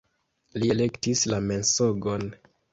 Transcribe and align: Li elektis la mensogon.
Li 0.63 0.69
elektis 0.77 1.23
la 1.35 1.41
mensogon. 1.53 2.29